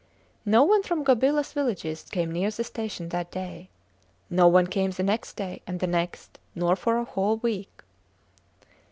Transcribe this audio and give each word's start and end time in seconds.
No 0.47 0.63
one 0.63 0.81
from 0.81 1.03
Gobilas 1.03 1.53
villages 1.53 2.01
came 2.01 2.31
near 2.31 2.49
the 2.49 2.63
station 2.63 3.09
that 3.09 3.29
day. 3.29 3.69
No 4.31 4.47
one 4.47 4.65
came 4.65 4.89
the 4.89 5.03
next 5.03 5.35
day, 5.35 5.61
and 5.67 5.79
the 5.79 5.85
next, 5.85 6.39
nor 6.55 6.75
for 6.75 6.97
a 6.97 7.03
whole 7.03 7.37
week. 7.37 7.83